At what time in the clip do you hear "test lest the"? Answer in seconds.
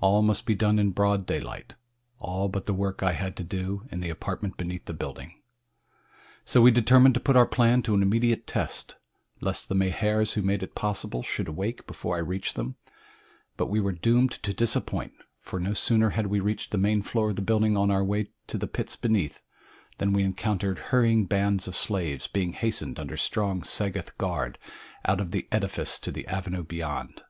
8.46-9.74